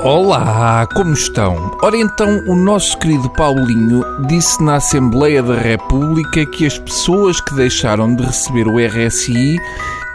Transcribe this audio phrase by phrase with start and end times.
[0.00, 1.76] Olá, como estão?
[1.82, 7.52] Ora então, o nosso querido Paulinho disse na Assembleia da República que as pessoas que
[7.56, 9.58] deixaram de receber o RSI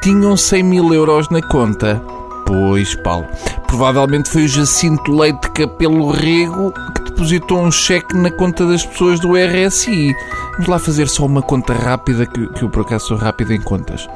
[0.02, 2.02] tinham 100 mil euros na conta.
[2.46, 3.28] Pois, Paulo,
[3.68, 9.20] provavelmente foi o Jacinto Leite Capelo Rego que depositou um cheque na conta das pessoas
[9.20, 10.16] do RSI.
[10.54, 14.08] Vamos lá fazer só uma conta rápida, que, eu por acaso sou rápido em contas.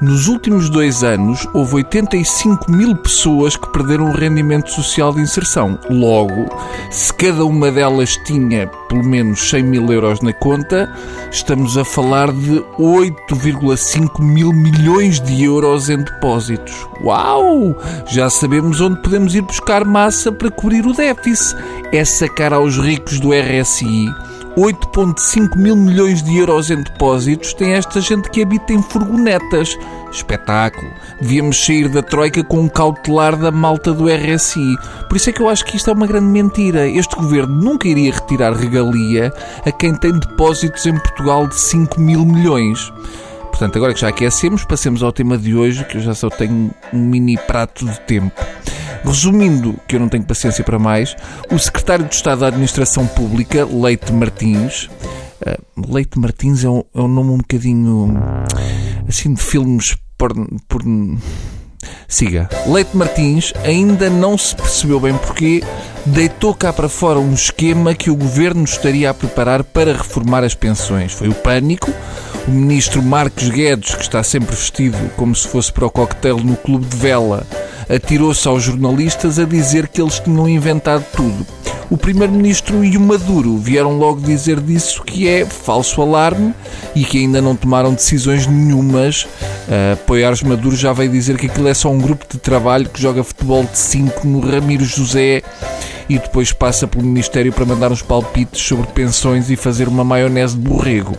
[0.00, 5.78] Nos últimos dois anos, houve 85 mil pessoas que perderam o rendimento social de inserção.
[5.88, 6.48] Logo,
[6.90, 10.92] se cada uma delas tinha pelo menos 100 mil euros na conta,
[11.30, 16.74] estamos a falar de 8,5 mil milhões de euros em depósitos.
[17.00, 17.76] Uau!
[18.08, 21.56] Já sabemos onde podemos ir buscar massa para cobrir o déficit.
[21.92, 24.12] É sacar aos ricos do RSI
[24.56, 29.76] 8,5 mil milhões de euros em depósitos tem esta gente que habita em furgonetas.
[30.12, 30.88] Espetáculo.
[31.20, 34.76] Devíamos sair da Troika com um cautelar da malta do RSI.
[35.08, 36.86] Por isso é que eu acho que isto é uma grande mentira.
[36.86, 39.32] Este governo nunca iria retirar regalia
[39.66, 42.92] a quem tem depósitos em Portugal de 5 mil milhões.
[43.50, 46.70] Portanto, agora que já aquecemos, passemos ao tema de hoje, que eu já só tenho
[46.92, 48.40] um mini prato de tempo.
[49.04, 51.14] Resumindo, que eu não tenho paciência para mais,
[51.50, 54.88] o secretário de Estado da Administração Pública, Leite Martins,
[55.46, 58.14] uh, Leite Martins é um, é um, nome um bocadinho
[59.06, 60.32] assim de filmes por,
[60.66, 60.82] por
[62.08, 62.48] Siga.
[62.66, 65.62] Leite Martins ainda não se percebeu bem porque
[66.06, 70.54] deitou cá para fora um esquema que o governo estaria a preparar para reformar as
[70.54, 71.12] pensões.
[71.12, 71.92] Foi o pânico.
[72.46, 76.56] O ministro Marcos Guedes, que está sempre vestido como se fosse para o coquetel no
[76.56, 77.46] clube de vela,
[77.88, 81.46] atirou-se aos jornalistas a dizer que eles tinham inventado tudo.
[81.90, 86.54] O Primeiro-Ministro e o Maduro vieram logo dizer disso que é falso alarme
[86.94, 89.24] e que ainda não tomaram decisões nenhumas.
[89.24, 93.00] Uh, Apoiares Maduro já veio dizer que aquilo é só um grupo de trabalho que
[93.00, 95.42] joga futebol de 5 no Ramiro José
[96.08, 100.56] e depois passa pelo Ministério para mandar uns palpites sobre pensões e fazer uma maionese
[100.56, 101.16] de borrego.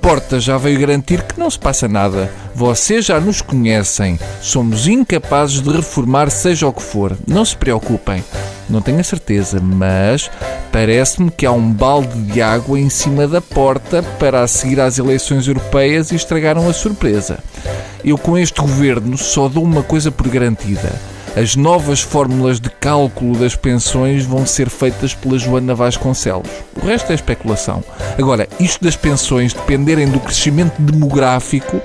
[0.00, 2.32] Porta já veio garantir que não se passa nada.
[2.54, 4.18] Vocês já nos conhecem.
[4.40, 7.16] Somos incapazes de reformar seja o que for.
[7.26, 8.24] Não se preocupem.
[8.68, 10.30] Não tenho a certeza, mas
[10.70, 14.98] parece-me que há um balde de água em cima da porta para a seguir às
[14.98, 17.38] eleições europeias e estragaram a surpresa.
[18.04, 20.92] Eu com este governo só dou uma coisa por garantida
[21.38, 26.48] as novas fórmulas de cálculo das pensões vão ser feitas pela Joana Vasconcelos.
[26.74, 27.84] O resto é especulação.
[28.18, 31.80] Agora, isto das pensões dependerem do crescimento demográfico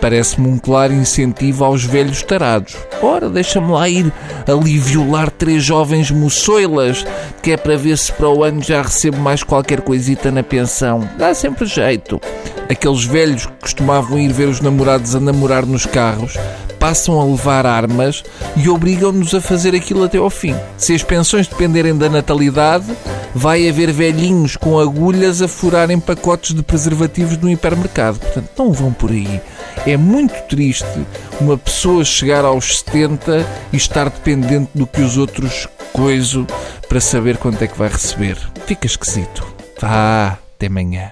[0.00, 2.76] parece-me um claro incentivo aos velhos tarados.
[3.00, 4.12] Ora, deixa-me lá ir
[4.44, 7.06] ali violar três jovens moçoilas,
[7.40, 11.08] que é para ver se para o ano já recebo mais qualquer coisita na pensão.
[11.16, 12.20] Dá sempre jeito.
[12.68, 16.36] Aqueles velhos que costumavam ir ver os namorados a namorar nos carros
[16.86, 18.22] passam a levar armas
[18.54, 20.54] e obrigam-nos a fazer aquilo até ao fim.
[20.76, 22.86] Se as pensões dependerem da natalidade,
[23.34, 28.20] vai haver velhinhos com agulhas a furarem pacotes de preservativos no hipermercado.
[28.20, 29.40] Portanto, não vão por aí.
[29.84, 30.86] É muito triste
[31.40, 36.46] uma pessoa chegar aos 70 e estar dependente do que os outros coiso
[36.88, 38.38] para saber quanto é que vai receber.
[38.64, 39.44] Fica esquisito.
[39.80, 41.10] Vá, até amanhã.